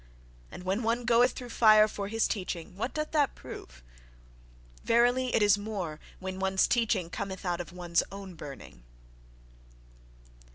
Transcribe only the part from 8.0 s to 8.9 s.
own burning!